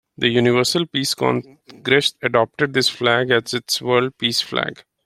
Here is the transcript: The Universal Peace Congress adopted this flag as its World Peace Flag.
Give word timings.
The 0.17 0.29
Universal 0.29 0.87
Peace 0.87 1.13
Congress 1.13 2.15
adopted 2.23 2.73
this 2.73 2.89
flag 2.89 3.29
as 3.29 3.53
its 3.53 3.83
World 3.83 4.17
Peace 4.17 4.41
Flag. 4.41 4.83